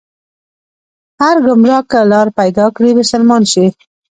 [1.21, 3.65] هر ګمراه که لار پيدا کړي، مسلمان شي